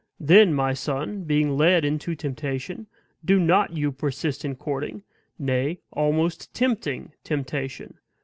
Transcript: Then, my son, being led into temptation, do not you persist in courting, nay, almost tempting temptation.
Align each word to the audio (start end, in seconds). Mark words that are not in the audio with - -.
Then, 0.19 0.51
my 0.55 0.73
son, 0.73 1.25
being 1.25 1.55
led 1.55 1.85
into 1.85 2.15
temptation, 2.15 2.87
do 3.23 3.39
not 3.39 3.73
you 3.77 3.91
persist 3.91 4.43
in 4.43 4.55
courting, 4.55 5.03
nay, 5.37 5.77
almost 5.91 6.51
tempting 6.55 7.11
temptation. 7.23 7.99